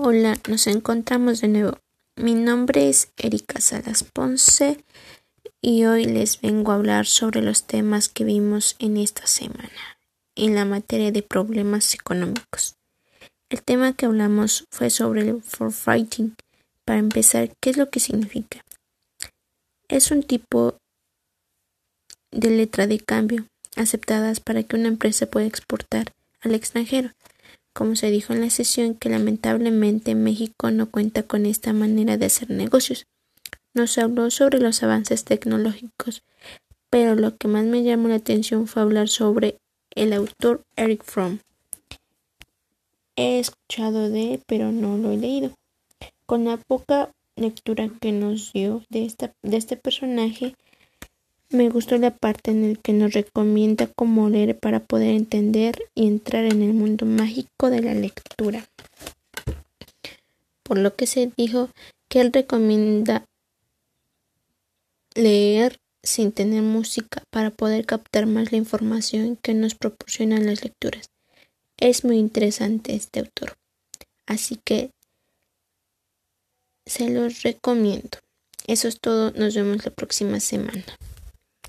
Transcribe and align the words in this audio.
Hola, 0.00 0.38
nos 0.48 0.68
encontramos 0.68 1.40
de 1.40 1.48
nuevo. 1.48 1.76
Mi 2.14 2.32
nombre 2.32 2.88
es 2.88 3.10
Erika 3.16 3.60
Salas 3.60 4.04
Ponce 4.04 4.84
y 5.60 5.86
hoy 5.86 6.04
les 6.04 6.40
vengo 6.40 6.70
a 6.70 6.76
hablar 6.76 7.04
sobre 7.04 7.42
los 7.42 7.64
temas 7.64 8.08
que 8.08 8.22
vimos 8.22 8.76
en 8.78 8.96
esta 8.96 9.26
semana 9.26 9.98
en 10.36 10.54
la 10.54 10.64
materia 10.64 11.10
de 11.10 11.24
problemas 11.24 11.94
económicos. 11.94 12.76
El 13.50 13.64
tema 13.64 13.92
que 13.92 14.06
hablamos 14.06 14.68
fue 14.70 14.90
sobre 14.90 15.22
el 15.22 15.42
forfaiting. 15.42 16.36
Para 16.84 17.00
empezar, 17.00 17.50
¿qué 17.60 17.70
es 17.70 17.76
lo 17.76 17.90
que 17.90 17.98
significa? 17.98 18.64
Es 19.88 20.12
un 20.12 20.22
tipo 20.22 20.76
de 22.30 22.50
letra 22.50 22.86
de 22.86 23.00
cambio 23.00 23.46
aceptadas 23.74 24.38
para 24.38 24.62
que 24.62 24.76
una 24.76 24.86
empresa 24.86 25.26
pueda 25.26 25.46
exportar 25.46 26.12
al 26.40 26.54
extranjero 26.54 27.10
como 27.78 27.94
se 27.94 28.10
dijo 28.10 28.32
en 28.32 28.40
la 28.40 28.50
sesión 28.50 28.96
que 28.96 29.08
lamentablemente 29.08 30.16
México 30.16 30.72
no 30.72 30.90
cuenta 30.90 31.22
con 31.22 31.46
esta 31.46 31.72
manera 31.72 32.16
de 32.16 32.26
hacer 32.26 32.50
negocios. 32.50 33.06
Nos 33.72 33.98
habló 33.98 34.32
sobre 34.32 34.58
los 34.58 34.82
avances 34.82 35.22
tecnológicos, 35.22 36.24
pero 36.90 37.14
lo 37.14 37.36
que 37.36 37.46
más 37.46 37.64
me 37.66 37.84
llamó 37.84 38.08
la 38.08 38.16
atención 38.16 38.66
fue 38.66 38.82
hablar 38.82 39.08
sobre 39.08 39.58
el 39.94 40.12
autor 40.12 40.64
Eric 40.74 41.04
Fromm. 41.04 41.38
He 43.14 43.38
escuchado 43.38 44.10
de 44.10 44.34
él, 44.34 44.42
pero 44.48 44.72
no 44.72 44.98
lo 44.98 45.12
he 45.12 45.16
leído. 45.16 45.52
Con 46.26 46.46
la 46.46 46.56
poca 46.56 47.12
lectura 47.36 47.88
que 48.00 48.10
nos 48.10 48.52
dio 48.52 48.82
de, 48.88 49.04
esta, 49.04 49.32
de 49.42 49.56
este 49.56 49.76
personaje, 49.76 50.56
me 51.50 51.70
gustó 51.70 51.96
la 51.96 52.14
parte 52.14 52.50
en 52.50 52.74
la 52.74 52.78
que 52.80 52.92
nos 52.92 53.12
recomienda 53.12 53.86
cómo 53.86 54.28
leer 54.28 54.58
para 54.58 54.80
poder 54.80 55.14
entender 55.14 55.78
y 55.94 56.06
entrar 56.06 56.44
en 56.44 56.62
el 56.62 56.74
mundo 56.74 57.06
mágico 57.06 57.70
de 57.70 57.82
la 57.82 57.94
lectura. 57.94 58.66
Por 60.62 60.78
lo 60.78 60.94
que 60.94 61.06
se 61.06 61.32
dijo 61.36 61.70
que 62.08 62.20
él 62.20 62.32
recomienda 62.32 63.24
leer 65.14 65.80
sin 66.02 66.32
tener 66.32 66.62
música 66.62 67.22
para 67.30 67.50
poder 67.50 67.86
captar 67.86 68.26
más 68.26 68.52
la 68.52 68.58
información 68.58 69.36
que 69.36 69.54
nos 69.54 69.74
proporcionan 69.74 70.46
las 70.46 70.62
lecturas. 70.62 71.10
Es 71.78 72.04
muy 72.04 72.18
interesante 72.18 72.94
este 72.94 73.20
autor. 73.20 73.56
Así 74.26 74.60
que 74.62 74.90
se 76.86 77.08
los 77.10 77.42
recomiendo. 77.42 78.18
Eso 78.66 78.88
es 78.88 79.00
todo. 79.00 79.30
Nos 79.32 79.54
vemos 79.54 79.84
la 79.84 79.90
próxima 79.90 80.40
semana. 80.40 80.84